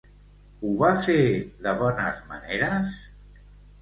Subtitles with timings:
[0.61, 1.19] Ho va fer
[1.67, 2.97] de bones maneres?